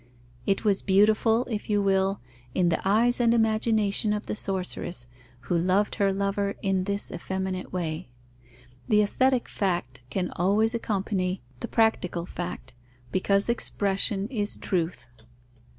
[0.47, 2.21] It was beautiful, if you will,
[2.55, 5.07] in the eyes and imagination of the sorceress,
[5.41, 8.09] who loved her lover in this effeminate way.
[8.87, 12.73] The aesthetic fact can always accompany the practical fact,
[13.11, 15.07] because expression is truth.